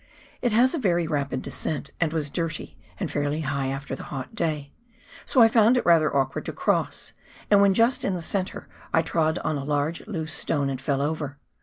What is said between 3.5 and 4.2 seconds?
after the